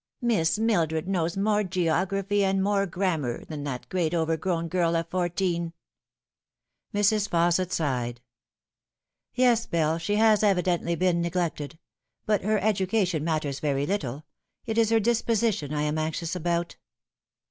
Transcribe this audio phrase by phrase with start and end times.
[0.23, 5.73] Miss Mildred knows more geography and more grammar than that great overgrown girl of fourteen."
[6.91, 7.29] Mrs.
[7.29, 8.19] Fausset sighed."
[9.35, 11.77] Yes, Bell, she has evidently been neglected;
[12.25, 14.25] but her education matters very little.
[14.65, 16.77] It is her disposition I am anxious about."